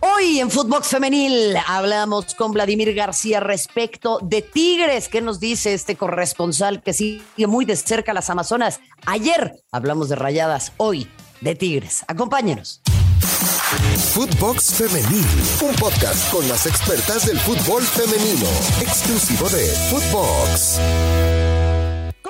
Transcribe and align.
Hoy 0.00 0.38
en 0.38 0.50
Footbox 0.50 0.88
Femenil 0.88 1.56
hablamos 1.66 2.34
con 2.34 2.52
Vladimir 2.52 2.94
García 2.94 3.40
respecto 3.40 4.18
de 4.22 4.42
Tigres. 4.42 5.08
¿Qué 5.08 5.20
nos 5.20 5.40
dice 5.40 5.74
este 5.74 5.96
corresponsal 5.96 6.82
que 6.82 6.92
sigue 6.92 7.46
muy 7.46 7.64
de 7.64 7.74
cerca 7.74 8.14
las 8.14 8.30
Amazonas? 8.30 8.80
Ayer 9.06 9.56
hablamos 9.72 10.08
de 10.08 10.16
rayadas, 10.16 10.72
hoy 10.76 11.08
de 11.40 11.54
Tigres. 11.56 12.04
Acompáñenos. 12.06 12.80
Footbox 14.14 14.74
Femenil, 14.74 15.26
un 15.62 15.74
podcast 15.74 16.32
con 16.32 16.48
las 16.48 16.66
expertas 16.66 17.26
del 17.26 17.38
fútbol 17.40 17.82
femenino, 17.82 18.46
exclusivo 18.80 19.48
de 19.48 19.66
Footbox. 19.90 21.47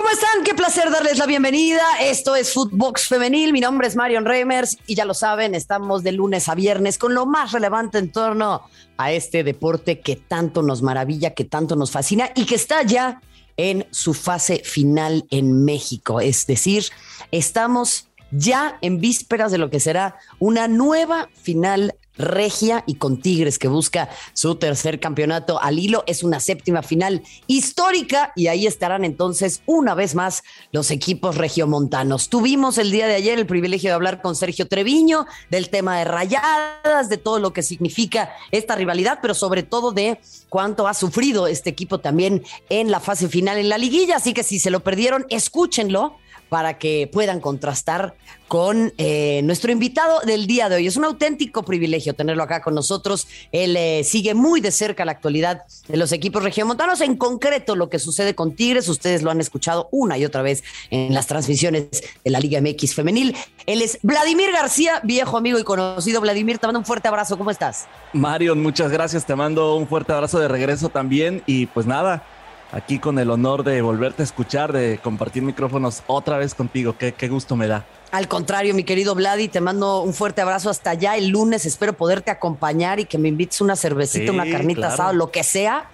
¿Cómo 0.08 0.20
están? 0.22 0.42
Qué 0.42 0.54
placer 0.54 0.90
darles 0.90 1.18
la 1.18 1.26
bienvenida. 1.26 1.82
Esto 2.00 2.34
es 2.34 2.54
Footbox 2.54 3.08
Femenil. 3.08 3.52
Mi 3.52 3.60
nombre 3.60 3.86
es 3.86 3.94
Marion 3.94 4.24
Reimers 4.24 4.78
y 4.86 4.94
ya 4.94 5.04
lo 5.04 5.12
saben, 5.12 5.54
estamos 5.54 6.02
de 6.02 6.12
lunes 6.12 6.48
a 6.48 6.54
viernes 6.54 6.96
con 6.96 7.12
lo 7.12 7.26
más 7.26 7.52
relevante 7.52 7.98
en 7.98 8.10
torno 8.10 8.62
a 8.96 9.12
este 9.12 9.44
deporte 9.44 10.00
que 10.00 10.16
tanto 10.16 10.62
nos 10.62 10.80
maravilla, 10.80 11.34
que 11.34 11.44
tanto 11.44 11.76
nos 11.76 11.90
fascina 11.90 12.30
y 12.34 12.46
que 12.46 12.54
está 12.54 12.82
ya 12.84 13.20
en 13.58 13.86
su 13.90 14.14
fase 14.14 14.62
final 14.64 15.26
en 15.30 15.66
México. 15.66 16.22
Es 16.22 16.46
decir, 16.46 16.84
estamos 17.30 18.08
ya 18.30 18.78
en 18.80 19.00
vísperas 19.00 19.52
de 19.52 19.58
lo 19.58 19.68
que 19.68 19.78
será 19.78 20.16
una 20.38 20.68
nueva 20.68 21.28
final 21.34 21.94
regia 22.18 22.84
y 22.86 22.96
con 22.96 23.20
Tigres 23.20 23.58
que 23.58 23.68
busca 23.68 24.08
su 24.32 24.56
tercer 24.56 25.00
campeonato 25.00 25.60
al 25.62 25.78
hilo. 25.78 26.04
Es 26.06 26.22
una 26.22 26.40
séptima 26.40 26.82
final 26.82 27.22
histórica 27.46 28.32
y 28.36 28.48
ahí 28.48 28.66
estarán 28.66 29.04
entonces 29.04 29.62
una 29.66 29.94
vez 29.94 30.14
más 30.14 30.42
los 30.72 30.90
equipos 30.90 31.36
regiomontanos. 31.36 32.28
Tuvimos 32.28 32.78
el 32.78 32.90
día 32.90 33.06
de 33.06 33.14
ayer 33.14 33.38
el 33.38 33.46
privilegio 33.46 33.90
de 33.90 33.94
hablar 33.94 34.20
con 34.20 34.36
Sergio 34.36 34.68
Treviño 34.68 35.26
del 35.50 35.70
tema 35.70 35.98
de 35.98 36.04
rayadas, 36.04 37.08
de 37.08 37.16
todo 37.16 37.38
lo 37.38 37.52
que 37.52 37.62
significa 37.62 38.30
esta 38.50 38.76
rivalidad, 38.76 39.18
pero 39.22 39.34
sobre 39.34 39.62
todo 39.62 39.92
de 39.92 40.20
cuánto 40.48 40.88
ha 40.88 40.94
sufrido 40.94 41.46
este 41.46 41.70
equipo 41.70 41.98
también 41.98 42.42
en 42.68 42.90
la 42.90 43.00
fase 43.00 43.28
final 43.28 43.58
en 43.58 43.68
la 43.68 43.78
liguilla. 43.78 44.16
Así 44.16 44.34
que 44.34 44.42
si 44.42 44.58
se 44.58 44.70
lo 44.70 44.80
perdieron, 44.80 45.26
escúchenlo 45.28 46.16
para 46.48 46.78
que 46.78 47.08
puedan 47.12 47.40
contrastar 47.40 48.14
con 48.48 48.94
eh, 48.96 49.42
nuestro 49.44 49.70
invitado 49.70 50.20
del 50.20 50.46
día 50.46 50.70
de 50.70 50.76
hoy. 50.76 50.86
Es 50.86 50.96
un 50.96 51.04
auténtico 51.04 51.62
privilegio 51.62 52.14
tenerlo 52.14 52.42
acá 52.42 52.62
con 52.62 52.74
nosotros. 52.74 53.28
Él 53.52 53.76
eh, 53.76 54.02
sigue 54.04 54.34
muy 54.34 54.62
de 54.62 54.70
cerca 54.70 55.04
la 55.04 55.12
actualidad 55.12 55.62
de 55.86 55.96
los 55.98 56.12
equipos 56.12 56.42
regiomontanos, 56.42 57.02
en 57.02 57.16
concreto 57.16 57.76
lo 57.76 57.90
que 57.90 57.98
sucede 57.98 58.34
con 58.34 58.52
Tigres. 58.52 58.88
Ustedes 58.88 59.22
lo 59.22 59.30
han 59.30 59.40
escuchado 59.40 59.88
una 59.92 60.16
y 60.16 60.24
otra 60.24 60.40
vez 60.40 60.64
en 60.90 61.12
las 61.12 61.26
transmisiones 61.26 61.88
de 62.24 62.30
la 62.30 62.40
Liga 62.40 62.60
MX 62.60 62.94
femenil. 62.94 63.36
Él 63.66 63.82
es 63.82 63.98
Vladimir 64.02 64.50
García, 64.50 65.00
viejo 65.04 65.36
amigo 65.36 65.58
y 65.58 65.64
conocido. 65.64 66.22
Vladimir, 66.22 66.58
te 66.58 66.66
mando 66.66 66.78
un 66.78 66.86
fuerte 66.86 67.06
abrazo. 67.06 67.36
¿Cómo 67.36 67.50
estás? 67.50 67.86
Marion, 68.14 68.62
muchas 68.62 68.90
gracias. 68.90 69.26
Te 69.26 69.36
mando 69.36 69.76
un 69.76 69.86
fuerte 69.86 70.14
abrazo 70.14 70.38
de 70.38 70.48
regreso 70.48 70.88
también. 70.88 71.42
Y 71.44 71.66
pues 71.66 71.86
nada, 71.86 72.24
aquí 72.72 72.98
con 72.98 73.18
el 73.18 73.30
honor 73.30 73.64
de 73.64 73.80
volverte 73.82 74.22
a 74.22 74.24
escuchar, 74.24 74.72
de 74.72 74.98
compartir 75.02 75.42
micrófonos 75.42 76.02
otra 76.06 76.38
vez 76.38 76.54
contigo. 76.54 76.96
Qué, 76.98 77.12
qué 77.12 77.28
gusto 77.28 77.56
me 77.56 77.66
da. 77.66 77.86
Al 78.10 78.28
contrario, 78.28 78.74
mi 78.74 78.84
querido 78.84 79.14
Vladi, 79.14 79.48
te 79.48 79.60
mando 79.60 80.02
un 80.02 80.14
fuerte 80.14 80.40
abrazo 80.40 80.70
hasta 80.70 80.90
allá. 80.90 81.16
El 81.16 81.28
lunes 81.28 81.66
espero 81.66 81.92
poderte 81.92 82.30
acompañar 82.30 83.00
y 83.00 83.04
que 83.04 83.18
me 83.18 83.28
invites 83.28 83.60
una 83.60 83.76
cervecita, 83.76 84.32
una 84.32 84.50
carnita 84.50 84.88
asada, 84.88 85.12
lo 85.12 85.30
que 85.30 85.42
sea. 85.42 85.90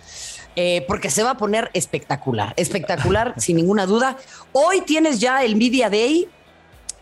Eh, 0.56 0.84
porque 0.86 1.10
se 1.10 1.24
va 1.24 1.30
a 1.30 1.36
poner 1.36 1.68
espectacular, 1.74 2.54
espectacular, 2.56 3.34
sin 3.38 3.56
ninguna 3.56 3.86
duda. 3.86 4.16
Hoy 4.52 4.82
tienes 4.82 5.18
ya 5.18 5.42
el 5.42 5.56
Media 5.56 5.90
Day, 5.90 6.28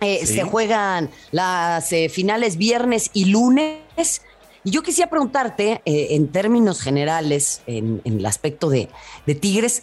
eh, 0.00 0.26
se 0.26 0.42
juegan 0.42 1.10
las 1.30 1.92
eh, 1.92 2.08
finales 2.08 2.56
viernes 2.56 3.10
y 3.12 3.26
lunes. 3.26 4.22
Y 4.64 4.70
yo 4.70 4.82
quisiera 4.82 5.10
preguntarte, 5.10 5.82
en 5.84 6.28
términos 6.28 6.80
generales, 6.80 7.62
en, 7.66 8.00
en 8.04 8.18
el 8.18 8.26
aspecto 8.26 8.70
de, 8.70 8.88
de, 9.26 9.34
Tigres, 9.34 9.82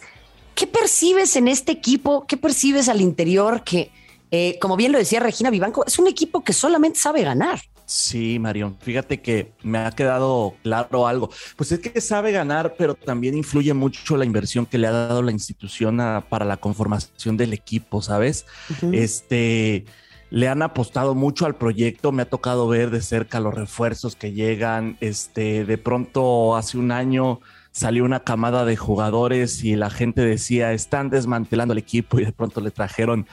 ¿qué 0.54 0.66
percibes 0.66 1.36
en 1.36 1.48
este 1.48 1.72
equipo? 1.72 2.26
¿Qué 2.26 2.36
percibes 2.36 2.88
al 2.88 3.00
interior? 3.00 3.62
Que, 3.62 3.90
eh, 4.30 4.58
como 4.60 4.76
bien 4.76 4.92
lo 4.92 4.98
decía 4.98 5.20
Regina 5.20 5.50
Vivanco, 5.50 5.84
es 5.86 5.98
un 5.98 6.06
equipo 6.06 6.42
que 6.42 6.52
solamente 6.52 6.98
sabe 6.98 7.22
ganar. 7.22 7.60
Sí, 7.84 8.38
Marión, 8.38 8.76
fíjate 8.80 9.20
que 9.20 9.52
me 9.64 9.78
ha 9.78 9.90
quedado 9.90 10.54
claro 10.62 11.08
algo. 11.08 11.28
Pues 11.56 11.72
es 11.72 11.80
que 11.80 12.00
sabe 12.00 12.30
ganar, 12.30 12.76
pero 12.78 12.94
también 12.94 13.36
influye 13.36 13.74
mucho 13.74 14.16
la 14.16 14.24
inversión 14.24 14.64
que 14.64 14.78
le 14.78 14.86
ha 14.86 14.92
dado 14.92 15.22
la 15.22 15.32
institución 15.32 16.00
a, 16.00 16.24
para 16.28 16.44
la 16.44 16.56
conformación 16.56 17.36
del 17.36 17.52
equipo, 17.52 18.00
¿sabes? 18.00 18.46
Uh 18.70 18.74
-huh. 18.74 18.96
Este 18.96 19.84
le 20.30 20.48
han 20.48 20.62
apostado 20.62 21.14
mucho 21.14 21.46
al 21.46 21.56
proyecto, 21.56 22.12
me 22.12 22.22
ha 22.22 22.30
tocado 22.30 22.68
ver 22.68 22.90
de 22.90 23.02
cerca 23.02 23.40
los 23.40 23.54
refuerzos 23.54 24.14
que 24.16 24.32
llegan, 24.32 24.96
este, 25.00 25.64
de 25.64 25.78
pronto 25.78 26.56
hace 26.56 26.78
un 26.78 26.92
año 26.92 27.40
salió 27.72 28.04
una 28.04 28.20
camada 28.20 28.64
de 28.64 28.76
jugadores 28.76 29.64
y 29.64 29.76
la 29.76 29.90
gente 29.90 30.22
decía, 30.22 30.72
están 30.72 31.10
desmantelando 31.10 31.72
el 31.72 31.78
equipo 31.78 32.20
y 32.20 32.24
de 32.24 32.32
pronto 32.32 32.60
le 32.60 32.70
trajeron 32.70 33.26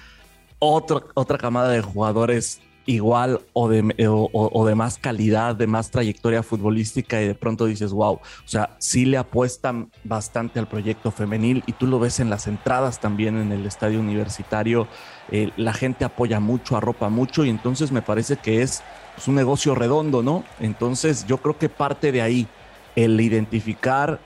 otra, 0.60 1.04
otra 1.14 1.38
camada 1.38 1.70
de 1.70 1.82
jugadores 1.82 2.62
igual 2.88 3.42
o 3.52 3.68
de, 3.68 4.08
o, 4.08 4.30
o 4.32 4.66
de, 4.66 4.74
más 4.74 4.98
calidad, 4.98 5.56
de 5.56 5.68
más 5.68 5.92
trayectoria 5.92 6.42
futbolística 6.42 7.22
y 7.22 7.28
de 7.28 7.36
pronto 7.36 7.66
dices, 7.66 7.92
wow, 7.92 8.14
o 8.14 8.22
sea, 8.46 8.76
sí 8.80 9.06
le 9.06 9.18
apuestan 9.18 9.92
bastante 10.06 10.58
al 10.58 10.68
proyecto 10.68 11.12
femenil 11.12 11.64
y 11.68 11.74
tú 11.74 11.86
lo 11.86 12.00
ves 12.00 12.22
en 12.22 12.30
las 12.30 12.48
entradas 12.48 13.00
también 13.00 13.38
en 13.38 13.52
el 13.52 13.66
estadio 13.66 14.00
universitario, 14.00 14.88
eh, 15.30 15.52
la 15.58 15.74
gente 15.74 16.06
apoya 16.06 16.40
mucho, 16.40 16.78
arropa 16.78 17.10
mucho 17.10 17.44
y 17.44 17.50
entonces 17.50 17.92
me 17.92 18.02
parece 18.02 18.38
que 18.38 18.62
es 18.62 18.82
pues, 19.16 19.28
un 19.28 19.36
negocio 19.36 19.76
redondo, 19.76 20.24
¿no? 20.24 20.46
Entonces 20.62 21.28
yo 21.28 21.40
creo 21.40 21.58
que 21.58 21.68
parte 21.68 22.14
de 22.14 22.22
ahí 22.22 22.48
el 22.96 23.20
identificar 23.20 24.20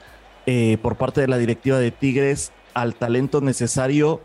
eh, 0.46 0.78
por 0.84 0.98
parte 0.98 1.20
de 1.22 1.28
la 1.28 1.38
directiva 1.38 1.80
de 1.80 1.90
Tigres 1.90 2.52
al 2.76 2.94
talento 2.94 3.42
necesario 3.42 4.22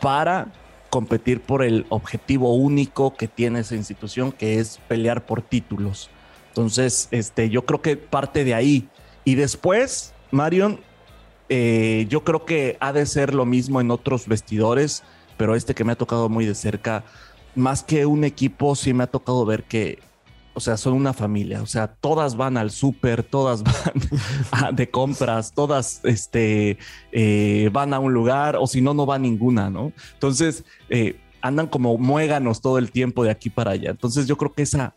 para 0.00 0.48
competir 0.94 1.40
por 1.40 1.64
el 1.64 1.86
objetivo 1.88 2.54
único 2.54 3.16
que 3.16 3.26
tiene 3.26 3.58
esa 3.58 3.74
institución, 3.74 4.30
que 4.30 4.60
es 4.60 4.78
pelear 4.86 5.26
por 5.26 5.42
títulos. 5.42 6.08
Entonces, 6.50 7.08
este, 7.10 7.50
yo 7.50 7.66
creo 7.66 7.82
que 7.82 7.96
parte 7.96 8.44
de 8.44 8.54
ahí. 8.54 8.88
Y 9.24 9.34
después, 9.34 10.14
Marion, 10.30 10.78
eh, 11.48 12.06
yo 12.08 12.22
creo 12.22 12.44
que 12.44 12.76
ha 12.78 12.92
de 12.92 13.06
ser 13.06 13.34
lo 13.34 13.44
mismo 13.44 13.80
en 13.80 13.90
otros 13.90 14.28
vestidores, 14.28 15.02
pero 15.36 15.56
este 15.56 15.74
que 15.74 15.82
me 15.82 15.90
ha 15.90 15.96
tocado 15.96 16.28
muy 16.28 16.46
de 16.46 16.54
cerca, 16.54 17.02
más 17.56 17.82
que 17.82 18.06
un 18.06 18.22
equipo, 18.22 18.76
sí 18.76 18.94
me 18.94 19.02
ha 19.02 19.08
tocado 19.08 19.44
ver 19.44 19.64
que, 19.64 19.98
o 20.54 20.60
sea, 20.60 20.76
son 20.76 20.94
una 20.94 21.12
familia, 21.12 21.60
o 21.62 21.66
sea, 21.66 21.88
todas 21.88 22.36
van 22.36 22.56
al 22.56 22.70
súper, 22.70 23.22
todas 23.24 23.62
van 24.52 24.64
a, 24.66 24.72
de 24.72 24.88
compras, 24.88 25.52
todas 25.52 26.00
este, 26.04 26.78
eh, 27.12 27.68
van 27.72 27.92
a 27.92 27.98
un 27.98 28.14
lugar, 28.14 28.56
o 28.56 28.66
si 28.66 28.80
no, 28.80 28.94
no 28.94 29.04
va 29.04 29.18
ninguna, 29.18 29.68
¿no? 29.68 29.92
Entonces, 30.14 30.64
eh, 30.88 31.16
andan 31.42 31.66
como 31.66 31.98
muéganos 31.98 32.60
todo 32.60 32.78
el 32.78 32.90
tiempo 32.90 33.24
de 33.24 33.30
aquí 33.30 33.50
para 33.50 33.72
allá. 33.72 33.90
Entonces, 33.90 34.26
yo 34.26 34.36
creo 34.38 34.54
que 34.54 34.62
esa 34.62 34.94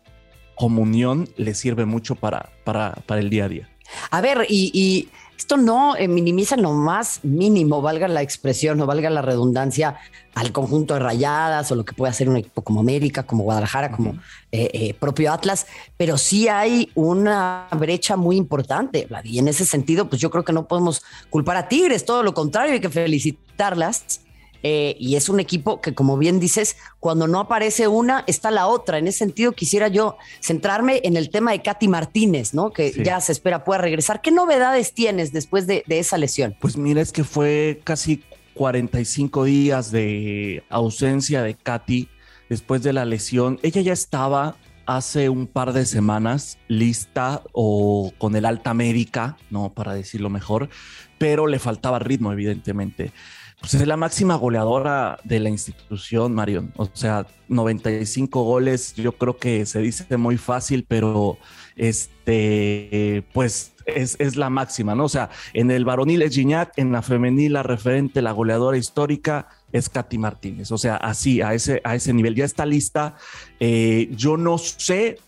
comunión 0.54 1.28
le 1.36 1.54
sirve 1.54 1.84
mucho 1.84 2.14
para, 2.14 2.50
para, 2.64 2.92
para 3.06 3.20
el 3.20 3.28
día 3.28 3.44
a 3.44 3.48
día. 3.48 3.68
A 4.10 4.20
ver, 4.20 4.46
y, 4.48 4.70
y 4.72 5.08
esto 5.38 5.56
no 5.56 5.96
eh, 5.96 6.08
minimiza 6.08 6.56
lo 6.56 6.72
más 6.72 7.20
mínimo, 7.22 7.80
valga 7.80 8.08
la 8.08 8.22
expresión 8.22 8.80
o 8.80 8.86
valga 8.86 9.08
la 9.08 9.22
redundancia, 9.22 9.96
al 10.34 10.50
conjunto 10.50 10.94
de 10.94 11.00
rayadas 11.00 11.70
o 11.70 11.76
lo 11.76 11.84
que 11.84 11.94
puede 11.94 12.10
hacer 12.10 12.28
un 12.28 12.36
equipo 12.36 12.62
como 12.62 12.80
América, 12.80 13.22
como 13.22 13.44
Guadalajara, 13.44 13.92
como 13.92 14.10
eh, 14.50 14.68
eh, 14.72 14.94
propio 14.94 15.32
Atlas, 15.32 15.66
pero 15.96 16.18
sí 16.18 16.48
hay 16.48 16.90
una 16.96 17.68
brecha 17.70 18.16
muy 18.16 18.36
importante, 18.36 19.08
y 19.22 19.38
en 19.38 19.46
ese 19.46 19.64
sentido, 19.64 20.08
pues 20.08 20.20
yo 20.20 20.30
creo 20.30 20.44
que 20.44 20.52
no 20.52 20.66
podemos 20.66 21.02
culpar 21.30 21.56
a 21.56 21.68
Tigres, 21.68 22.04
todo 22.04 22.24
lo 22.24 22.34
contrario, 22.34 22.72
hay 22.72 22.80
que 22.80 22.90
felicitarlas. 22.90 24.20
Eh, 24.62 24.96
y 24.98 25.16
es 25.16 25.28
un 25.28 25.40
equipo 25.40 25.80
que, 25.80 25.94
como 25.94 26.18
bien 26.18 26.40
dices, 26.40 26.76
cuando 27.00 27.26
no 27.26 27.40
aparece 27.40 27.86
una, 27.88 28.24
está 28.26 28.50
la 28.50 28.66
otra. 28.66 28.98
En 28.98 29.06
ese 29.06 29.18
sentido, 29.18 29.52
quisiera 29.52 29.88
yo 29.88 30.16
centrarme 30.40 31.00
en 31.04 31.16
el 31.16 31.30
tema 31.30 31.52
de 31.52 31.62
Katy 31.62 31.88
Martínez, 31.88 32.54
¿no? 32.54 32.72
Que 32.72 32.92
sí. 32.92 33.02
ya 33.04 33.20
se 33.20 33.32
espera 33.32 33.64
pueda 33.64 33.80
regresar. 33.80 34.20
¿Qué 34.20 34.30
novedades 34.30 34.94
tienes 34.94 35.32
después 35.32 35.66
de, 35.66 35.84
de, 35.86 35.98
esa 35.98 36.18
lesión? 36.18 36.56
Pues 36.60 36.76
mira, 36.76 37.00
es 37.00 37.12
que 37.12 37.24
fue 37.24 37.80
casi 37.84 38.24
45 38.54 39.44
días 39.44 39.92
de 39.92 40.64
ausencia 40.68 41.42
de 41.42 41.54
Katy 41.54 42.08
después 42.48 42.82
de 42.82 42.92
la 42.92 43.04
lesión. 43.04 43.60
Ella 43.62 43.80
ya 43.80 43.92
estaba 43.92 44.56
hace 44.86 45.28
un 45.28 45.46
par 45.46 45.74
de 45.74 45.84
semanas 45.84 46.58
lista 46.66 47.42
o 47.52 48.12
con 48.18 48.34
el 48.34 48.46
alta 48.46 48.72
médica, 48.74 49.36
¿no? 49.50 49.72
Para 49.74 49.94
decirlo 49.94 50.30
mejor, 50.30 50.70
pero 51.18 51.46
le 51.46 51.58
faltaba 51.58 51.98
ritmo, 51.98 52.32
evidentemente 52.32 53.12
pues 53.60 53.74
es 53.74 53.86
la 53.86 53.96
máxima 53.96 54.36
goleadora 54.36 55.18
de 55.24 55.40
la 55.40 55.48
institución, 55.48 56.34
Marion. 56.34 56.72
O 56.76 56.88
sea, 56.92 57.26
95 57.48 58.42
goles, 58.42 58.94
yo 58.94 59.12
creo 59.12 59.36
que 59.36 59.66
se 59.66 59.80
dice 59.80 60.16
muy 60.16 60.38
fácil, 60.38 60.84
pero 60.86 61.38
este, 61.76 63.24
pues 63.32 63.72
es, 63.86 64.16
es 64.20 64.36
la 64.36 64.50
máxima, 64.50 64.94
¿no? 64.94 65.04
O 65.04 65.08
sea, 65.08 65.30
en 65.54 65.70
el 65.70 65.84
varonil 65.84 66.22
es 66.22 66.34
Gignac, 66.34 66.72
en 66.76 66.92
la 66.92 67.02
femenil 67.02 67.54
la 67.54 67.62
referente, 67.62 68.22
la 68.22 68.32
goleadora 68.32 68.76
histórica 68.76 69.48
es 69.72 69.88
Katy 69.88 70.18
Martínez. 70.18 70.70
O 70.72 70.78
sea, 70.78 70.96
así, 70.96 71.42
a 71.42 71.54
ese, 71.54 71.80
a 71.84 71.94
ese 71.94 72.12
nivel. 72.12 72.34
Ya 72.34 72.44
está 72.44 72.64
lista. 72.66 73.16
Eh, 73.60 74.08
yo 74.12 74.36
no 74.36 74.58
sé 74.58 75.18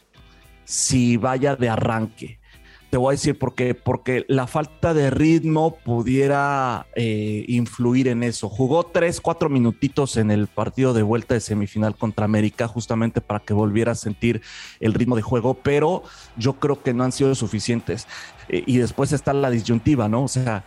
si 0.64 1.16
vaya 1.16 1.56
de 1.56 1.68
arranque. 1.68 2.39
Te 2.90 2.96
voy 2.96 3.12
a 3.12 3.16
decir 3.16 3.38
por 3.38 3.54
qué. 3.54 3.74
Porque 3.74 4.24
la 4.28 4.46
falta 4.46 4.92
de 4.94 5.10
ritmo 5.10 5.76
pudiera 5.76 6.86
eh, 6.94 7.44
influir 7.48 8.08
en 8.08 8.22
eso. 8.22 8.48
Jugó 8.48 8.84
tres, 8.84 9.20
cuatro 9.20 9.48
minutitos 9.48 10.16
en 10.16 10.30
el 10.30 10.48
partido 10.48 10.92
de 10.92 11.02
vuelta 11.02 11.34
de 11.34 11.40
semifinal 11.40 11.96
contra 11.96 12.24
América, 12.24 12.66
justamente 12.66 13.20
para 13.20 13.40
que 13.40 13.54
volviera 13.54 13.92
a 13.92 13.94
sentir 13.94 14.42
el 14.80 14.94
ritmo 14.94 15.16
de 15.16 15.22
juego, 15.22 15.54
pero 15.54 16.02
yo 16.36 16.54
creo 16.54 16.82
que 16.82 16.92
no 16.92 17.04
han 17.04 17.12
sido 17.12 17.34
suficientes. 17.34 18.06
Eh, 18.48 18.64
y 18.66 18.78
después 18.78 19.12
está 19.12 19.32
la 19.32 19.50
disyuntiva, 19.50 20.08
¿no? 20.08 20.24
O 20.24 20.28
sea, 20.28 20.64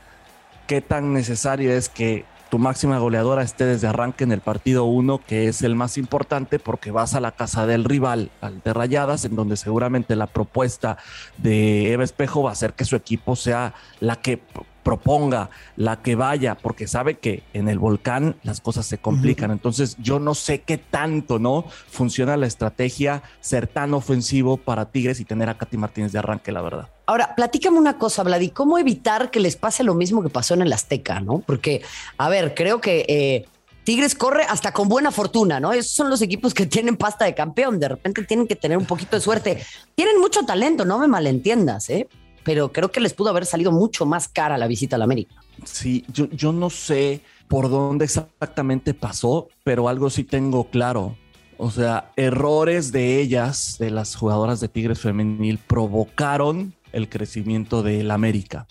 qué 0.68 0.82
tan 0.82 1.14
necesario 1.14 1.72
es 1.74 1.90
que 1.90 2.26
tu 2.54 2.60
máxima 2.60 3.00
goleadora 3.00 3.42
esté 3.42 3.66
desde 3.66 3.88
arranque 3.88 4.24
en 4.24 4.32
el 4.32 4.40
partido 4.40 4.86
1, 4.86 5.22
que 5.26 5.48
es 5.48 5.64
el 5.64 5.74
más 5.74 5.98
importante 5.98 6.60
porque 6.60 6.92
vas 6.92 7.16
a 7.16 7.20
la 7.20 7.32
casa 7.32 7.66
del 7.66 7.84
rival, 7.84 8.30
al 8.42 8.62
de 8.62 8.74
Rayadas, 8.74 9.26
en 9.26 9.36
donde 9.36 9.58
seguramente 9.58 10.16
la 10.16 10.28
propuesta 10.28 11.00
de 11.40 11.92
Eva 11.92 12.04
Espejo 12.04 12.44
va 12.44 12.52
a 12.52 12.56
ser 12.56 12.74
que 12.74 12.86
su 12.86 12.96
equipo 12.96 13.36
sea 13.36 13.74
la 14.00 14.18
que 14.18 14.40
proponga, 14.84 15.50
la 15.76 16.02
que 16.02 16.16
vaya, 16.16 16.56
porque 16.56 16.88
sabe 16.88 17.18
que 17.18 17.44
en 17.54 17.70
el 17.70 17.80
volcán 17.80 18.36
las 18.44 18.62
cosas 18.62 18.86
se 18.86 18.98
complican. 18.98 19.52
Entonces, 19.52 19.96
yo 20.00 20.20
no 20.20 20.36
sé 20.36 20.62
qué 20.62 20.78
tanto, 20.78 21.40
¿no? 21.40 21.66
Funciona 21.90 22.38
la 22.38 22.48
estrategia 22.48 23.24
ser 23.40 23.68
tan 23.68 23.94
ofensivo 23.94 24.58
para 24.58 24.92
Tigres 24.92 25.20
y 25.20 25.26
tener 25.26 25.50
a 25.50 25.58
Katy 25.58 25.78
Martínez 25.78 26.12
de 26.12 26.20
arranque, 26.20 26.52
la 26.52 26.62
verdad. 26.62 26.90
Ahora, 27.06 27.36
platícame 27.36 27.78
una 27.78 27.98
cosa, 27.98 28.24
Vladi, 28.24 28.50
¿cómo 28.50 28.78
evitar 28.78 29.32
que 29.32 29.40
les 29.40 29.56
pase 29.56 29.84
lo 29.84 29.94
mismo 29.94 30.22
que 30.22 30.30
pasó 30.30 30.54
en 30.54 30.62
el 30.62 30.74
Azteca, 30.74 31.20
¿no? 31.20 31.40
Porque, 31.40 31.82
a 32.18 32.30
ver, 32.30 32.54
creo 32.54 32.80
que 32.80 33.06
eh, 33.08 33.46
Tigres 33.84 34.16
corre 34.16 34.44
hasta 34.44 34.72
con 34.72 34.88
buena 34.88 35.12
fortuna, 35.12 35.60
¿no? 35.60 35.74
Esos 35.74 35.92
son 35.92 36.10
los 36.10 36.22
equipos 36.22 36.54
que 36.54 36.66
tienen 36.66 36.96
pasta 36.96 37.26
de 37.26 37.36
campeón, 37.36 37.80
de 37.80 37.90
repente 37.90 38.24
tienen 38.24 38.48
que 38.48 38.56
tener 38.56 38.78
un 38.78 38.86
poquito 38.86 39.18
de 39.18 39.22
suerte. 39.22 39.64
Tienen 39.96 40.20
mucho 40.20 40.44
talento, 40.46 40.86
no 40.86 41.00
me 41.00 41.08
malentiendas, 41.08 41.90
¿eh? 41.90 42.08
Pero 42.44 42.72
creo 42.72 42.92
que 42.92 43.00
les 43.00 43.14
pudo 43.14 43.30
haber 43.30 43.46
salido 43.46 43.72
mucho 43.72 44.06
más 44.06 44.28
cara 44.28 44.58
la 44.58 44.68
visita 44.68 44.96
a 44.96 45.00
la 45.00 45.06
América. 45.06 45.36
Sí, 45.64 46.06
yo, 46.12 46.30
yo 46.30 46.52
no 46.52 46.70
sé 46.70 47.22
por 47.48 47.70
dónde 47.70 48.06
exactamente 48.06 48.94
pasó, 48.94 49.48
pero 49.64 49.88
algo 49.88 50.10
sí 50.10 50.24
tengo 50.24 50.70
claro. 50.70 51.16
O 51.58 51.72
sea, 51.72 52.12
errores 52.16 52.92
de 52.92 53.22
ellas, 53.22 53.78
de 53.80 53.92
las 53.92 54.16
jugadoras 54.16 54.60
de 54.60 54.68
Tigres 54.68 55.00
Femenil, 55.00 55.60
provocaron 55.60 56.74
el 56.92 57.10
crecimiento 57.10 57.84
del 57.84 58.12
América. 58.12 58.68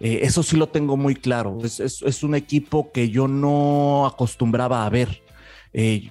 Eh, 0.00 0.20
eso 0.22 0.42
sí 0.42 0.56
lo 0.56 0.68
tengo 0.68 0.96
muy 0.96 1.14
claro. 1.14 1.58
Es, 1.62 1.78
es, 1.78 2.22
un 2.22 2.34
equipo 2.34 2.90
que 2.90 3.10
yo 3.10 3.28
no 3.28 4.06
acostumbraba 4.06 4.84
a 4.84 4.90
ver. 4.90 5.22
Eh, 5.72 6.10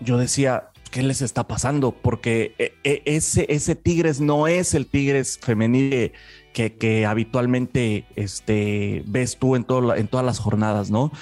yo 0.00 0.18
decía, 0.18 0.70
¿qué 0.90 1.02
les 1.02 1.22
está 1.22 1.46
pasando? 1.46 1.92
Porque 1.92 2.54
eh, 2.58 3.02
ese, 3.04 3.46
ese 3.48 3.76
Tigres 3.76 4.20
no 4.20 4.48
es 4.48 4.74
el 4.74 4.86
Tigres 4.86 5.38
femenil 5.40 6.12
que, 6.52 7.06
habitualmente 7.06 8.04
este, 8.16 9.02
ves 9.06 9.36
tú 9.38 9.56
en, 9.56 9.64
todo, 9.64 9.94
en 9.94 10.08
todas 10.08 10.26
las 10.26 10.38
jornadas, 10.38 10.90
¿no? 10.90 11.12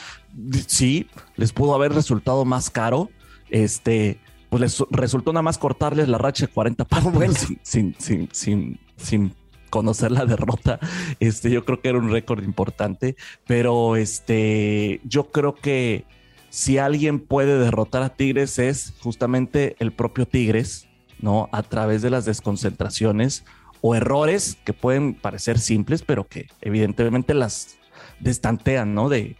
Sí, 0.66 1.08
les 1.36 1.52
pudo 1.52 1.74
haber 1.74 1.92
resultado 1.92 2.44
más 2.44 2.70
caro, 2.70 3.10
este, 3.50 4.18
pues 4.48 4.60
les 4.60 4.84
resultó 4.90 5.32
nada 5.32 5.42
más 5.42 5.58
cortarles 5.58 6.08
la 6.08 6.18
racha 6.18 6.46
de 6.46 6.52
40 6.52 6.84
partidos 6.84 7.46
sin, 7.62 7.94
sin, 7.98 8.28
sin, 8.32 8.80
sin, 8.96 9.34
conocer 9.70 10.12
la 10.12 10.24
derrota. 10.24 10.78
Este, 11.20 11.50
yo 11.50 11.64
creo 11.64 11.80
que 11.80 11.88
era 11.88 11.98
un 11.98 12.10
récord 12.10 12.42
importante, 12.42 13.16
pero 13.46 13.96
este, 13.96 15.00
yo 15.04 15.30
creo 15.30 15.54
que 15.54 16.04
si 16.50 16.78
alguien 16.78 17.20
puede 17.20 17.58
derrotar 17.58 18.02
a 18.02 18.10
Tigres 18.10 18.58
es 18.58 18.94
justamente 19.00 19.76
el 19.78 19.92
propio 19.92 20.26
Tigres, 20.26 20.88
¿no? 21.20 21.48
A 21.52 21.62
través 21.62 22.00
de 22.00 22.10
las 22.10 22.24
desconcentraciones 22.24 23.44
o 23.86 23.94
errores 23.94 24.56
que 24.64 24.72
pueden 24.72 25.14
parecer 25.14 25.60
simples, 25.60 26.02
pero 26.02 26.26
que 26.26 26.48
evidentemente 26.60 27.34
las 27.34 27.76
destantean, 28.18 28.94
¿no? 28.94 29.08
De, 29.08 29.36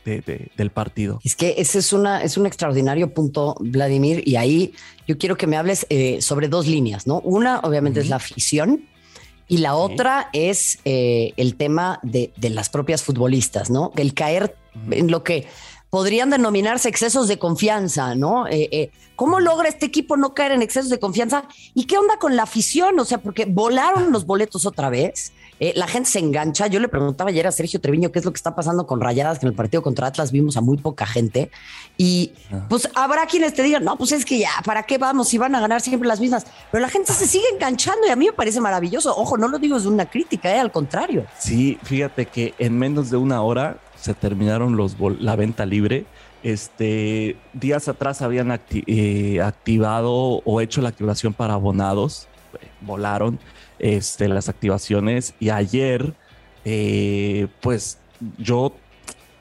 del 0.56 0.70
partido. 0.70 1.18
Es 1.24 1.34
que 1.34 1.54
ese 1.58 1.80
es, 1.80 1.92
una, 1.92 2.22
es 2.22 2.36
un 2.36 2.46
extraordinario 2.46 3.12
punto, 3.12 3.56
Vladimir, 3.58 4.22
y 4.24 4.36
ahí 4.36 4.72
yo 5.08 5.18
quiero 5.18 5.36
que 5.36 5.48
me 5.48 5.56
hables 5.56 5.84
eh, 5.90 6.22
sobre 6.22 6.48
dos 6.48 6.68
líneas, 6.68 7.08
¿no? 7.08 7.20
Una, 7.20 7.58
obviamente, 7.60 7.98
es 7.98 8.08
la 8.08 8.16
afición. 8.16 8.84
Y 9.48 9.58
la 9.58 9.74
otra 9.74 10.28
es 10.32 10.78
eh, 10.84 11.32
el 11.36 11.56
tema 11.56 11.98
de, 12.02 12.32
las 12.40 12.68
propias 12.68 13.02
futbolistas, 13.02 13.70
¿no? 13.70 13.92
El 13.96 14.14
caer 14.14 14.56
en 14.90 15.10
lo 15.10 15.24
que 15.24 15.46
podrían 15.96 16.28
denominarse 16.28 16.90
excesos 16.90 17.26
de 17.26 17.38
confianza, 17.38 18.14
¿no? 18.14 18.46
Eh, 18.48 18.68
eh, 18.70 18.90
¿Cómo 19.14 19.40
logra 19.40 19.66
este 19.66 19.86
equipo 19.86 20.18
no 20.18 20.34
caer 20.34 20.52
en 20.52 20.60
excesos 20.60 20.90
de 20.90 20.98
confianza? 20.98 21.44
¿Y 21.72 21.84
qué 21.84 21.96
onda 21.96 22.18
con 22.18 22.36
la 22.36 22.42
afición? 22.42 23.00
O 23.00 23.06
sea, 23.06 23.16
porque 23.16 23.46
volaron 23.46 24.12
los 24.12 24.26
boletos 24.26 24.66
otra 24.66 24.90
vez. 24.90 25.32
Eh, 25.58 25.72
la 25.74 25.86
gente 25.86 26.10
se 26.10 26.18
engancha. 26.18 26.66
Yo 26.66 26.80
le 26.80 26.88
preguntaba 26.88 27.30
ayer 27.30 27.46
a 27.46 27.50
Sergio 27.50 27.80
Treviño 27.80 28.12
qué 28.12 28.18
es 28.18 28.26
lo 28.26 28.30
que 28.30 28.36
está 28.36 28.54
pasando 28.54 28.86
con 28.86 29.00
Rayadas, 29.00 29.38
que 29.38 29.46
en 29.46 29.52
el 29.52 29.56
partido 29.56 29.82
contra 29.82 30.08
Atlas 30.08 30.32
vimos 30.32 30.58
a 30.58 30.60
muy 30.60 30.76
poca 30.76 31.06
gente. 31.06 31.50
Y 31.96 32.32
pues 32.68 32.90
habrá 32.94 33.24
quienes 33.24 33.54
te 33.54 33.62
digan, 33.62 33.82
no, 33.82 33.96
pues 33.96 34.12
es 34.12 34.26
que 34.26 34.38
ya, 34.38 34.50
¿para 34.66 34.82
qué 34.82 34.98
vamos? 34.98 35.28
Si 35.28 35.38
van 35.38 35.54
a 35.54 35.60
ganar 35.60 35.80
siempre 35.80 36.06
las 36.06 36.20
mismas. 36.20 36.44
Pero 36.70 36.82
la 36.82 36.90
gente 36.90 37.10
se 37.14 37.26
sigue 37.26 37.46
enganchando 37.54 38.06
y 38.06 38.10
a 38.10 38.16
mí 38.16 38.26
me 38.26 38.34
parece 38.34 38.60
maravilloso. 38.60 39.16
Ojo, 39.16 39.38
no 39.38 39.48
lo 39.48 39.58
digo 39.58 39.76
desde 39.76 39.88
una 39.88 40.04
crítica, 40.04 40.60
al 40.60 40.70
contrario. 40.70 41.24
Sí, 41.38 41.78
fíjate 41.84 42.26
que 42.26 42.52
en 42.58 42.78
menos 42.78 43.08
de 43.08 43.16
una 43.16 43.40
hora 43.40 43.78
se 44.06 44.14
terminaron 44.14 44.76
los 44.76 44.96
la 45.20 45.36
venta 45.36 45.66
libre. 45.66 46.06
Este, 46.42 47.36
días 47.52 47.88
atrás 47.88 48.22
habían 48.22 48.58
eh, 48.70 49.40
activado 49.42 50.42
o 50.44 50.60
hecho 50.60 50.80
la 50.80 50.90
activación 50.90 51.34
para 51.34 51.54
abonados, 51.54 52.28
volaron 52.80 53.40
este, 53.80 54.28
las 54.28 54.48
activaciones 54.48 55.34
y 55.40 55.50
ayer, 55.50 56.14
eh, 56.64 57.48
pues 57.60 57.98
yo, 58.38 58.76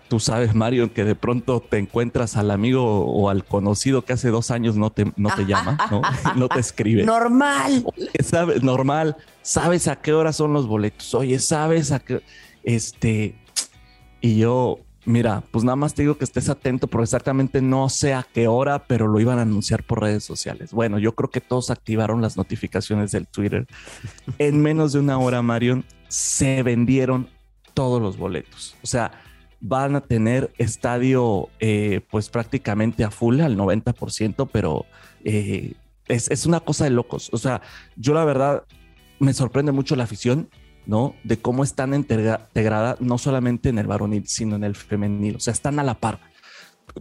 tú 0.07 0.19
sabes 0.19 0.55
Mario, 0.55 0.93
que 0.93 1.03
de 1.03 1.13
pronto 1.13 1.59
te 1.59 1.77
encuentras 1.77 2.37
al 2.37 2.49
amigo 2.49 3.05
o 3.05 3.29
al 3.29 3.45
conocido 3.45 4.03
que 4.03 4.13
hace 4.13 4.29
dos 4.29 4.49
años 4.49 4.77
no 4.77 4.89
te, 4.89 5.13
no 5.15 5.29
te 5.35 5.45
llama, 5.45 5.77
¿no? 5.91 6.01
no 6.35 6.49
te 6.49 6.59
escribe. 6.59 7.03
Normal. 7.03 7.85
sabes, 8.23 8.63
normal, 8.63 9.15
sabes 9.43 9.87
a 9.87 9.97
qué 9.97 10.11
hora 10.11 10.33
son 10.33 10.53
los 10.53 10.65
boletos, 10.65 11.13
oye, 11.13 11.37
sabes 11.37 11.91
a 11.91 11.99
qué, 11.99 12.23
este, 12.63 13.35
y 14.25 14.37
yo, 14.37 14.79
mira, 15.05 15.43
pues 15.51 15.63
nada 15.63 15.75
más 15.75 15.93
te 15.93 16.01
digo 16.01 16.17
que 16.17 16.23
estés 16.23 16.49
atento 16.49 16.87
porque 16.87 17.03
exactamente 17.03 17.61
no 17.61 17.89
sé 17.89 18.15
a 18.15 18.25
qué 18.33 18.47
hora, 18.47 18.87
pero 18.87 19.07
lo 19.07 19.19
iban 19.19 19.37
a 19.37 19.43
anunciar 19.43 19.83
por 19.83 20.01
redes 20.01 20.23
sociales. 20.23 20.71
Bueno, 20.71 20.97
yo 20.97 21.13
creo 21.13 21.29
que 21.29 21.41
todos 21.41 21.69
activaron 21.69 22.23
las 22.23 22.35
notificaciones 22.35 23.11
del 23.11 23.27
Twitter. 23.27 23.67
en 24.39 24.63
menos 24.63 24.93
de 24.93 24.99
una 25.01 25.19
hora, 25.19 25.43
Marion, 25.43 25.85
se 26.07 26.63
vendieron 26.63 27.29
todos 27.75 28.01
los 28.01 28.17
boletos. 28.17 28.75
O 28.81 28.87
sea, 28.87 29.11
van 29.61 29.95
a 29.95 30.01
tener 30.01 30.51
estadio 30.57 31.49
eh, 31.59 32.01
pues 32.09 32.29
prácticamente 32.29 33.03
a 33.03 33.11
full, 33.11 33.41
al 33.41 33.55
90%, 33.55 34.49
pero 34.51 34.87
eh, 35.23 35.73
es, 36.07 36.31
es 36.31 36.47
una 36.47 36.61
cosa 36.61 36.85
de 36.85 36.89
locos. 36.89 37.29
O 37.31 37.37
sea, 37.37 37.61
yo 37.95 38.15
la 38.15 38.25
verdad 38.25 38.63
me 39.19 39.35
sorprende 39.35 39.71
mucho 39.71 39.95
la 39.95 40.05
afición 40.05 40.49
¿no? 40.85 41.15
De 41.23 41.37
cómo 41.37 41.63
están 41.63 41.93
integrada 41.93 42.97
no 42.99 43.17
solamente 43.17 43.69
en 43.69 43.79
el 43.79 43.87
varonil, 43.87 44.27
sino 44.27 44.55
en 44.55 44.63
el 44.63 44.75
femenil. 44.75 45.37
O 45.37 45.39
sea, 45.39 45.53
están 45.53 45.79
a 45.79 45.83
la 45.83 45.95
par. 45.95 46.19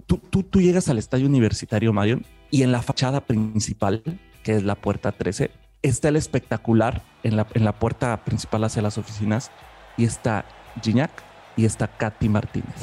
Tú, 0.06 0.18
tú, 0.18 0.42
tú 0.42 0.60
llegas 0.60 0.88
al 0.88 0.98
estadio 0.98 1.26
universitario, 1.26 1.92
Marion, 1.92 2.24
y 2.50 2.62
en 2.62 2.72
la 2.72 2.82
fachada 2.82 3.20
principal, 3.20 4.02
que 4.42 4.56
es 4.56 4.62
la 4.62 4.74
puerta 4.74 5.12
13, 5.12 5.50
está 5.82 6.08
el 6.08 6.16
espectacular 6.16 7.02
en 7.22 7.36
la, 7.36 7.46
en 7.54 7.64
la 7.64 7.78
puerta 7.78 8.24
principal 8.24 8.64
hacia 8.64 8.82
las 8.82 8.98
oficinas 8.98 9.50
y 9.96 10.04
está 10.04 10.44
Gignac 10.82 11.10
y 11.56 11.64
está 11.64 11.86
Katy 11.86 12.28
Martínez. 12.28 12.74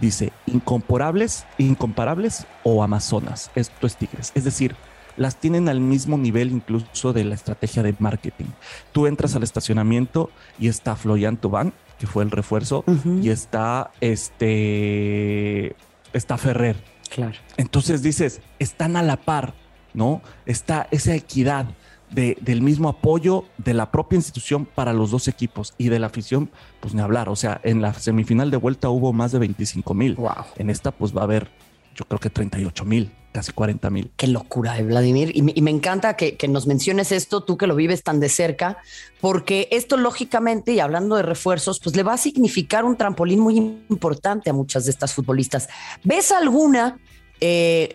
Dice, 0.00 0.32
incomparables, 0.46 1.46
incomparables 1.56 2.46
o 2.62 2.82
Amazonas. 2.82 3.50
Esto 3.54 3.86
es 3.86 3.96
Tigres. 3.96 4.32
Es 4.34 4.44
decir, 4.44 4.76
las 5.18 5.36
tienen 5.36 5.68
al 5.68 5.80
mismo 5.80 6.16
nivel 6.16 6.50
incluso 6.50 7.12
de 7.12 7.24
la 7.24 7.34
estrategia 7.34 7.82
de 7.82 7.94
marketing. 7.98 8.46
Tú 8.92 9.06
entras 9.06 9.34
al 9.34 9.42
estacionamiento 9.42 10.30
y 10.58 10.68
está 10.68 10.96
Florian 10.96 11.36
Tubán, 11.36 11.74
que 11.98 12.06
fue 12.06 12.22
el 12.22 12.30
refuerzo, 12.30 12.84
y 13.20 13.30
está 13.30 13.90
este 14.00 15.76
está 16.12 16.38
Ferrer. 16.38 16.76
Claro. 17.10 17.36
Entonces 17.56 18.02
dices, 18.02 18.40
están 18.58 18.96
a 18.96 19.02
la 19.02 19.16
par, 19.16 19.54
¿no? 19.92 20.22
Está 20.46 20.86
esa 20.90 21.14
equidad 21.14 21.66
de, 22.10 22.38
del 22.40 22.62
mismo 22.62 22.88
apoyo 22.88 23.44
de 23.58 23.74
la 23.74 23.90
propia 23.90 24.16
institución 24.16 24.66
para 24.66 24.92
los 24.92 25.10
dos 25.10 25.26
equipos 25.26 25.74
y 25.78 25.88
de 25.88 25.98
la 25.98 26.06
afición, 26.06 26.50
pues 26.80 26.94
ni 26.94 27.00
hablar. 27.00 27.28
O 27.28 27.36
sea, 27.36 27.60
en 27.64 27.82
la 27.82 27.92
semifinal 27.94 28.50
de 28.50 28.56
vuelta 28.56 28.88
hubo 28.88 29.12
más 29.12 29.32
de 29.32 29.40
25 29.40 29.94
mil. 29.94 30.14
Wow. 30.14 30.44
En 30.56 30.70
esta, 30.70 30.92
pues 30.92 31.16
va 31.16 31.22
a 31.22 31.24
haber, 31.24 31.48
yo 31.94 32.04
creo 32.04 32.20
que 32.20 32.30
38 32.30 32.84
mil 32.84 33.10
casi 33.38 33.52
40 33.52 33.90
mil. 33.90 34.10
Qué 34.16 34.26
locura, 34.26 34.76
eh, 34.78 34.82
Vladimir. 34.82 35.30
Y 35.32 35.42
me, 35.42 35.70
encanta 35.70 36.16
que, 36.16 36.36
nos 36.48 36.66
menciones 36.66 37.12
esto, 37.12 37.44
tú 37.44 37.56
que 37.56 37.68
lo 37.68 37.76
vives 37.76 38.02
tan 38.02 38.18
de 38.18 38.28
cerca, 38.28 38.78
porque 39.20 39.68
esto 39.70 39.96
lógicamente, 39.96 40.72
y 40.72 40.80
hablando 40.80 41.14
de 41.14 41.22
refuerzos, 41.22 41.78
pues 41.78 41.94
le 41.94 42.02
va 42.02 42.14
a 42.14 42.18
significar 42.18 42.84
un 42.84 42.96
trampolín 42.96 43.38
muy 43.38 43.56
importante 43.56 44.50
a 44.50 44.52
muchas 44.52 44.86
de 44.86 44.90
estas 44.90 45.14
futbolistas. 45.14 45.68
¿Ves 46.02 46.32
alguna 46.32 46.98
eh, 47.40 47.94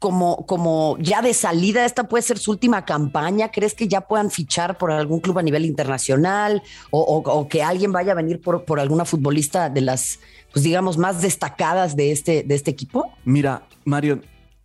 como, 0.00 0.44
como 0.44 0.96
ya 0.98 1.22
de 1.22 1.34
salida, 1.34 1.84
esta 1.84 2.08
puede 2.08 2.22
ser 2.22 2.38
su 2.38 2.50
última 2.50 2.84
campaña? 2.84 3.52
¿Crees 3.52 3.74
que 3.74 3.86
ya 3.86 4.00
puedan 4.00 4.28
fichar 4.28 4.76
por 4.76 4.90
algún 4.90 5.20
club 5.20 5.38
a 5.38 5.42
nivel 5.42 5.64
internacional 5.64 6.64
o, 6.90 7.46
que 7.48 7.62
alguien 7.62 7.92
vaya 7.92 8.10
a 8.10 8.16
venir 8.16 8.40
por, 8.40 8.64
por 8.64 8.80
alguna 8.80 9.04
futbolista 9.04 9.70
de 9.70 9.82
las, 9.82 10.18
pues 10.52 10.64
digamos, 10.64 10.98
más 10.98 11.22
destacadas 11.22 11.94
de 11.94 12.10
este, 12.10 12.42
de 12.42 12.56
este 12.56 12.72
equipo? 12.72 13.12
Mira, 13.24 13.62
Mario, 13.84 14.20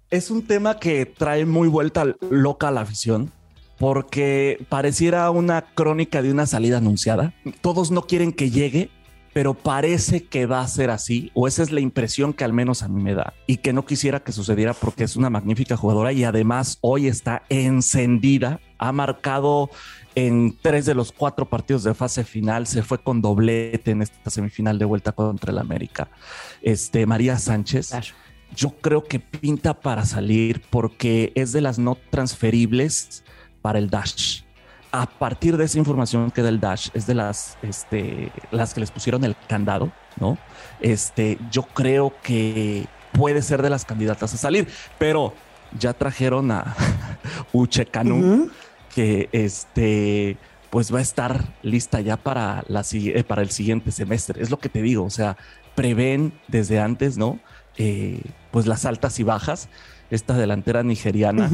es 0.09 0.31
un 0.31 0.43
tema 0.45 0.79
que 0.79 1.05
trae 1.05 1.45
muy 1.45 1.67
vuelta 1.67 2.05
loca 2.29 2.69
a 2.69 2.71
la 2.71 2.81
afición 2.81 3.31
porque 3.77 4.65
pareciera 4.67 5.29
una 5.31 5.61
crónica 5.61 6.21
de 6.21 6.31
una 6.31 6.45
salida 6.45 6.77
anunciada. 6.77 7.33
Todos 7.61 7.91
no 7.91 8.01
quieren 8.01 8.33
que 8.33 8.49
llegue, 8.49 8.89
pero 9.31 9.53
parece 9.53 10.25
que 10.25 10.45
va 10.45 10.59
a 10.59 10.67
ser 10.67 10.89
así, 10.89 11.31
o 11.33 11.47
esa 11.47 11.63
es 11.63 11.71
la 11.71 11.79
impresión 11.79 12.33
que 12.33 12.43
al 12.43 12.51
menos 12.51 12.83
a 12.83 12.89
mí 12.89 13.01
me 13.01 13.13
da, 13.13 13.33
y 13.47 13.57
que 13.57 13.71
no 13.71 13.85
quisiera 13.85 14.19
que 14.19 14.33
sucediera 14.33 14.73
porque 14.73 15.05
es 15.05 15.15
una 15.15 15.29
magnífica 15.29 15.77
jugadora 15.77 16.11
y 16.11 16.25
además 16.25 16.77
hoy 16.81 17.07
está 17.07 17.43
encendida, 17.47 18.59
ha 18.79 18.91
marcado 18.91 19.69
en 20.15 20.57
tres 20.61 20.85
de 20.85 20.95
los 20.95 21.13
cuatro 21.13 21.45
partidos 21.47 21.83
de 21.83 21.93
fase 21.93 22.25
final, 22.25 22.67
se 22.67 22.83
fue 22.83 22.97
con 23.01 23.21
doblete 23.21 23.91
en 23.91 24.01
esta 24.01 24.29
semifinal 24.29 24.77
de 24.77 24.83
vuelta 24.83 25.13
contra 25.13 25.51
el 25.51 25.59
América. 25.59 26.09
Este, 26.61 27.05
María 27.05 27.37
Sánchez. 27.39 27.93
Yo 28.55 28.71
creo 28.81 29.03
que 29.03 29.19
pinta 29.19 29.73
para 29.73 30.05
salir 30.05 30.61
porque 30.69 31.31
es 31.35 31.51
de 31.51 31.61
las 31.61 31.79
no 31.79 31.97
transferibles 32.09 33.23
para 33.61 33.79
el 33.79 33.89
Dash 33.89 34.41
a 34.91 35.05
partir 35.05 35.57
de 35.57 35.65
esa 35.65 35.77
información 35.77 36.31
que 36.31 36.41
da 36.41 36.49
el 36.49 36.59
Dash, 36.59 36.89
es 36.93 37.05
de 37.05 37.13
las, 37.13 37.57
este, 37.61 38.31
las 38.51 38.73
que 38.73 38.79
les 38.79 38.91
pusieron 38.91 39.23
el 39.23 39.35
candado, 39.47 39.91
¿no? 40.19 40.37
Este, 40.79 41.37
yo 41.51 41.63
creo 41.63 42.13
que 42.23 42.87
puede 43.11 43.41
ser 43.41 43.61
de 43.61 43.69
las 43.69 43.85
candidatas 43.85 44.33
a 44.33 44.37
salir, 44.37 44.67
pero 44.97 45.33
ya 45.77 45.93
trajeron 45.93 46.51
a 46.51 46.75
Uche 47.53 47.85
Canu, 47.85 48.49
que 48.93 49.29
este, 49.31 50.37
pues 50.71 50.93
va 50.93 50.99
a 50.99 51.03
estar 51.03 51.45
lista 51.61 52.01
ya 52.01 52.17
para, 52.17 52.63
la, 52.67 52.83
eh, 52.91 53.23
para 53.23 53.43
el 53.43 53.51
siguiente 53.51 53.91
semestre. 53.91 54.41
Es 54.41 54.49
lo 54.49 54.57
que 54.57 54.69
te 54.69 54.81
digo, 54.81 55.03
o 55.03 55.09
sea, 55.11 55.37
prevén 55.75 56.33
desde 56.47 56.79
antes, 56.79 57.17
¿no? 57.17 57.39
Eh, 57.81 58.21
pues 58.51 58.67
las 58.67 58.85
altas 58.85 59.19
y 59.19 59.23
bajas. 59.23 59.69
Esta 60.11 60.35
delantera 60.37 60.83
nigeriana, 60.83 61.49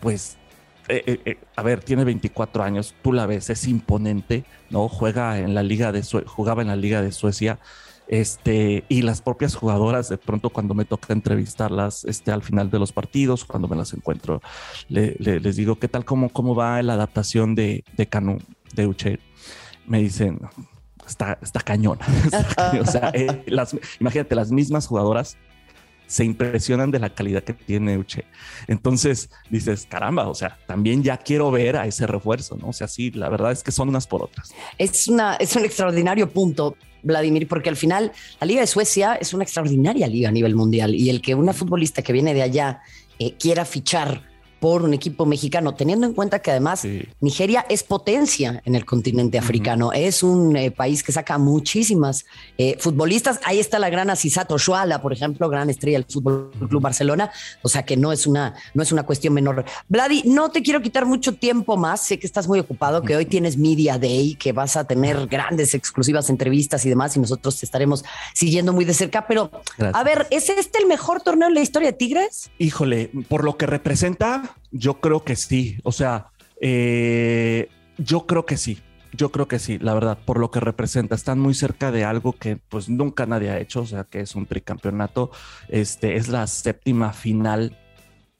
pues 0.00 0.36
eh, 0.88 1.20
eh, 1.24 1.38
a 1.54 1.62
ver, 1.62 1.80
tiene 1.80 2.04
24 2.04 2.64
años, 2.64 2.94
tú 3.02 3.12
la 3.12 3.24
ves, 3.24 3.48
es 3.50 3.68
imponente, 3.68 4.44
¿no? 4.68 4.88
Juega 4.88 5.38
en 5.38 5.54
la 5.54 5.62
liga 5.62 5.92
de 5.92 6.02
jugaba 6.26 6.62
en 6.62 6.68
la 6.68 6.74
liga 6.74 7.00
de 7.00 7.12
Suecia, 7.12 7.60
este, 8.08 8.84
y 8.88 9.02
las 9.02 9.22
propias 9.22 9.54
jugadoras, 9.54 10.08
de 10.08 10.18
pronto 10.18 10.50
cuando 10.50 10.74
me 10.74 10.84
toca 10.84 11.12
entrevistarlas, 11.12 12.04
este, 12.04 12.32
al 12.32 12.42
final 12.42 12.68
de 12.68 12.80
los 12.80 12.90
partidos, 12.92 13.44
cuando 13.44 13.68
me 13.68 13.76
las 13.76 13.94
encuentro, 13.94 14.42
les 14.88 15.54
digo, 15.54 15.78
¿qué 15.78 15.86
tal, 15.86 16.04
cómo, 16.04 16.30
cómo 16.30 16.56
va 16.56 16.82
la 16.82 16.94
adaptación 16.94 17.54
de, 17.54 17.84
de 17.96 18.08
Canu, 18.08 18.38
de 18.74 18.88
Uche? 18.88 19.20
Me 19.86 20.00
dicen, 20.00 20.40
está, 21.06 21.38
está 21.40 21.60
cañona. 21.60 22.04
o 22.80 22.86
sea, 22.86 23.12
imagínate, 24.00 24.34
las 24.34 24.50
mismas 24.50 24.88
jugadoras 24.88 25.38
se 26.10 26.24
impresionan 26.24 26.90
de 26.90 26.98
la 26.98 27.10
calidad 27.10 27.44
que 27.44 27.52
tiene 27.52 27.96
Uche. 27.96 28.24
Entonces 28.66 29.30
dices, 29.48 29.86
caramba, 29.88 30.26
o 30.28 30.34
sea, 30.34 30.58
también 30.66 31.04
ya 31.04 31.16
quiero 31.16 31.52
ver 31.52 31.76
a 31.76 31.86
ese 31.86 32.04
refuerzo, 32.04 32.56
¿no? 32.56 32.70
O 32.70 32.72
sea, 32.72 32.88
sí, 32.88 33.12
la 33.12 33.28
verdad 33.28 33.52
es 33.52 33.62
que 33.62 33.70
son 33.70 33.88
unas 33.88 34.08
por 34.08 34.24
otras. 34.24 34.52
Es, 34.76 35.06
una, 35.06 35.36
es 35.36 35.54
un 35.54 35.64
extraordinario 35.64 36.28
punto. 36.28 36.76
Vladimir, 37.02 37.48
porque 37.48 37.70
al 37.70 37.76
final 37.76 38.12
la 38.42 38.46
Liga 38.46 38.60
de 38.60 38.66
Suecia 38.66 39.14
es 39.14 39.32
una 39.32 39.42
extraordinaria 39.42 40.06
liga 40.06 40.28
a 40.28 40.32
nivel 40.32 40.54
mundial 40.54 40.94
y 40.94 41.08
el 41.08 41.22
que 41.22 41.34
una 41.34 41.54
futbolista 41.54 42.02
que 42.02 42.12
viene 42.12 42.34
de 42.34 42.42
allá 42.42 42.82
eh, 43.18 43.36
quiera 43.38 43.64
fichar 43.64 44.29
por 44.60 44.82
un 44.82 44.94
equipo 44.94 45.26
mexicano, 45.26 45.74
teniendo 45.74 46.06
en 46.06 46.12
cuenta 46.12 46.40
que 46.40 46.50
además 46.50 46.86
Nigeria 47.20 47.64
es 47.68 47.82
potencia 47.82 48.62
en 48.64 48.74
el 48.74 48.84
continente 48.84 49.38
africano, 49.38 49.92
es 49.92 50.22
un 50.22 50.56
eh, 50.56 50.70
país 50.70 51.02
que 51.02 51.12
saca 51.12 51.38
muchísimas 51.38 52.26
eh, 52.58 52.76
futbolistas. 52.78 53.40
Ahí 53.44 53.58
está 53.58 53.78
la 53.78 53.88
gran 53.88 54.10
Asisato 54.10 54.58
Shuala, 54.58 55.00
por 55.00 55.12
ejemplo, 55.12 55.48
gran 55.48 55.70
estrella 55.70 55.98
del 55.98 56.06
Fútbol 56.06 56.50
Club 56.68 56.82
Barcelona, 56.82 57.30
o 57.62 57.68
sea 57.68 57.84
que 57.84 57.96
no 57.96 58.12
es 58.12 58.26
una 58.26 58.54
no 58.74 58.82
es 58.82 58.92
una 58.92 59.04
cuestión 59.04 59.32
menor. 59.34 59.64
Vladi, 59.88 60.22
no 60.26 60.50
te 60.50 60.62
quiero 60.62 60.82
quitar 60.82 61.06
mucho 61.06 61.34
tiempo 61.34 61.76
más, 61.76 62.02
sé 62.02 62.18
que 62.18 62.26
estás 62.26 62.46
muy 62.46 62.60
ocupado, 62.60 63.02
que 63.02 63.16
hoy 63.16 63.24
tienes 63.24 63.56
Media 63.56 63.98
Day, 63.98 64.34
que 64.34 64.52
vas 64.52 64.76
a 64.76 64.84
tener 64.84 65.26
grandes 65.26 65.74
exclusivas 65.74 66.28
entrevistas 66.28 66.84
y 66.84 66.90
demás 66.90 67.16
y 67.16 67.20
nosotros 67.20 67.58
te 67.58 67.64
estaremos 67.64 68.04
siguiendo 68.34 68.72
muy 68.74 68.84
de 68.84 68.92
cerca, 68.92 69.26
pero 69.26 69.50
a 69.94 70.04
ver, 70.04 70.26
¿es 70.30 70.50
este 70.50 70.78
el 70.78 70.86
mejor 70.86 71.22
torneo 71.22 71.48
en 71.48 71.54
la 71.54 71.60
historia 71.60 71.92
de 71.92 71.96
Tigres? 71.96 72.50
Híjole, 72.58 73.10
por 73.28 73.44
lo 73.44 73.56
que 73.56 73.66
representa 73.66 74.49
yo 74.70 75.00
creo 75.00 75.24
que 75.24 75.36
sí. 75.36 75.78
O 75.84 75.92
sea, 75.92 76.30
eh, 76.60 77.68
yo 77.98 78.26
creo 78.26 78.46
que 78.46 78.56
sí. 78.56 78.78
Yo 79.12 79.32
creo 79.32 79.48
que 79.48 79.58
sí, 79.58 79.78
la 79.78 79.92
verdad, 79.92 80.18
por 80.24 80.38
lo 80.38 80.50
que 80.50 80.60
representa. 80.60 81.14
Están 81.14 81.40
muy 81.40 81.54
cerca 81.54 81.90
de 81.90 82.04
algo 82.04 82.32
que 82.32 82.56
pues 82.56 82.88
nunca 82.88 83.26
nadie 83.26 83.50
ha 83.50 83.58
hecho, 83.58 83.80
o 83.80 83.86
sea, 83.86 84.04
que 84.04 84.20
es 84.20 84.36
un 84.36 84.46
tricampeonato. 84.46 85.30
Este 85.68 86.16
es 86.16 86.28
la 86.28 86.46
séptima 86.46 87.12
final 87.12 87.76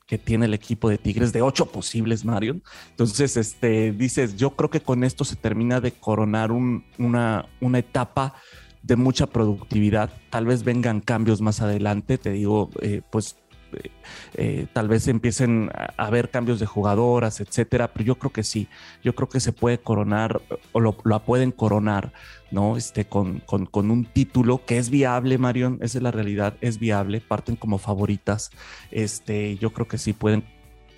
que 0.07 0.19
tiene 0.19 0.47
el 0.47 0.55
equipo 0.55 0.89
de 0.89 0.99
Tigres 0.99 1.33
de 1.33 1.43
ocho 1.43 1.67
posibles, 1.67 2.25
Marion. 2.25 2.63
Entonces, 2.91 3.37
este, 3.37 3.93
dices, 3.93 4.37
yo 4.37 4.51
creo 4.51 4.71
que 4.71 4.81
con 4.81 5.05
esto 5.05 5.25
se 5.25 5.37
termina 5.37 5.81
de 5.81 5.93
coronar 5.93 6.51
una, 6.51 7.47
una 7.61 7.79
etapa 7.79 8.35
de 8.83 8.97
mucha 8.97 9.27
productividad. 9.27 10.11
Tal 10.31 10.47
vez 10.47 10.65
vengan 10.65 11.01
cambios 11.01 11.41
más 11.41 11.61
adelante, 11.61 12.19
te 12.19 12.31
digo, 12.31 12.71
eh, 12.81 13.03
pues 13.11 13.37
eh, 14.35 14.67
tal 14.73 14.89
vez 14.89 15.09
empiecen 15.09 15.71
a 15.75 16.07
haber 16.07 16.31
cambios 16.31 16.61
de 16.61 16.67
jugadoras, 16.67 17.41
etcétera, 17.41 17.93
pero 17.93 18.05
yo 18.05 18.19
creo 18.19 18.33
que 18.33 18.43
sí, 18.43 18.69
yo 19.03 19.15
creo 19.15 19.29
que 19.29 19.41
se 19.41 19.53
puede 19.53 19.79
coronar 19.79 20.41
o 20.73 20.81
lo, 20.81 20.97
pueden 21.25 21.53
coronar, 21.53 22.13
¿no? 22.51 22.77
Este, 22.77 23.05
con, 23.07 23.41
con, 23.41 23.91
un 23.91 24.05
título 24.05 24.65
que 24.65 24.79
es 24.79 24.91
viable, 24.91 25.39
Marion, 25.39 25.79
esa 25.83 25.99
es 25.99 26.03
la 26.03 26.11
realidad, 26.11 26.55
es 26.61 26.79
viable, 26.79 27.21
parten 27.21 27.57
como 27.57 27.79
favoritas, 27.79 28.51
este, 28.91 29.57
yo 29.57 29.73
creo 29.73 29.89
que 29.89 29.99
sí 29.99 30.13
pueden 30.13 30.45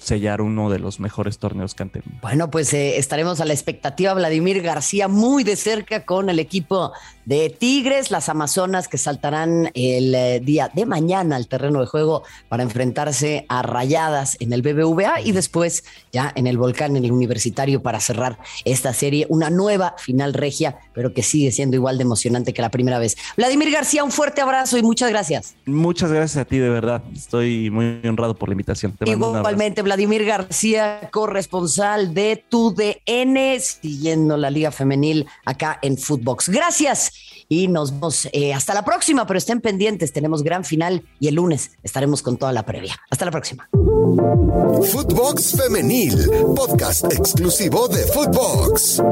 sellar 0.02 0.40
uno 0.40 0.68
de 0.68 0.78
los 0.78 1.00
mejores 1.00 1.38
torneos 1.38 1.74
que 1.74 1.84
han 1.84 1.90
tenido. 1.90 2.12
Bueno, 2.20 2.50
pues 2.50 2.72
eh, 2.74 2.98
estaremos 2.98 3.40
a 3.40 3.44
la 3.44 3.52
expectativa, 3.52 4.12
Vladimir 4.14 4.60
García, 4.60 5.08
muy 5.08 5.44
de 5.44 5.56
cerca 5.56 6.04
con 6.04 6.28
el 6.28 6.38
equipo 6.38 6.92
de 7.24 7.50
Tigres, 7.50 8.10
las 8.10 8.28
Amazonas 8.28 8.88
que 8.88 8.98
saltarán 8.98 9.70
el 9.74 10.14
eh, 10.14 10.40
día 10.40 10.70
de 10.72 10.86
mañana 10.86 11.36
al 11.36 11.46
terreno 11.46 11.80
de 11.80 11.86
juego 11.86 12.22
para 12.48 12.62
enfrentarse 12.62 13.46
a 13.48 13.62
Rayadas 13.62 14.36
en 14.40 14.52
el 14.52 14.62
BBVA 14.62 15.20
y 15.20 15.32
después 15.32 15.84
ya 16.12 16.32
en 16.34 16.46
el 16.46 16.58
Volcán, 16.58 16.96
en 16.96 17.04
el 17.04 17.12
Universitario, 17.12 17.82
para 17.82 18.00
cerrar 18.00 18.38
esta 18.64 18.92
serie, 18.92 19.26
una 19.28 19.50
nueva 19.50 19.94
final 19.98 20.34
regia, 20.34 20.78
pero 20.94 21.14
que 21.14 21.22
sigue 21.22 21.52
siendo 21.52 21.76
igual 21.76 21.98
de 21.98 22.02
emocionante 22.02 22.52
que 22.52 22.62
la 22.62 22.70
primera 22.70 22.98
vez. 22.98 23.16
Vladimir 23.36 23.70
García, 23.70 24.04
un 24.04 24.10
fuerte 24.10 24.40
abrazo 24.40 24.78
y 24.78 24.82
muchas 24.82 25.10
gracias. 25.10 25.54
Muchas 25.66 26.10
gracias 26.10 26.40
a 26.40 26.44
ti, 26.44 26.58
de 26.58 26.68
verdad. 26.68 27.02
Estoy 27.14 27.70
muy 27.70 28.00
honrado 28.06 28.34
por 28.34 28.48
la 28.48 28.54
invitación. 28.54 28.96
Igualmente, 29.04 29.82
Vladimir 29.82 30.24
García, 30.24 31.08
corresponsal 31.12 32.14
de 32.14 32.44
tu 32.48 32.74
DN, 32.74 33.60
siguiendo 33.60 34.36
la 34.36 34.50
Liga 34.50 34.70
Femenil 34.70 35.26
acá 35.44 35.78
en 35.82 35.96
Footbox. 35.96 36.48
Gracias 36.48 37.12
y 37.48 37.68
nos 37.68 37.92
vemos 37.92 38.28
eh, 38.32 38.54
hasta 38.54 38.74
la 38.74 38.84
próxima, 38.84 39.26
pero 39.26 39.38
estén 39.38 39.60
pendientes, 39.60 40.12
tenemos 40.12 40.42
gran 40.42 40.64
final 40.64 41.02
y 41.20 41.28
el 41.28 41.34
lunes 41.34 41.72
estaremos 41.82 42.22
con 42.22 42.36
toda 42.36 42.52
la 42.52 42.64
previa. 42.64 42.96
Hasta 43.10 43.24
la 43.24 43.30
próxima. 43.30 43.68
Footbox 43.72 45.56
Femenil, 45.56 46.28
podcast 46.54 47.12
exclusivo 47.12 47.88
de 47.88 48.02
Footbox. 48.04 49.02